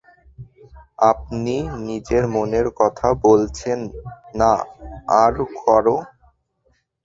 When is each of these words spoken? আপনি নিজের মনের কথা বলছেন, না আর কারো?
আপনি 1.03 1.55
নিজের 1.87 2.23
মনের 2.27 2.67
কথা 2.79 3.07
বলছেন, 3.25 3.79
না 4.35 4.53
আর 5.21 5.33
কারো? 5.57 5.97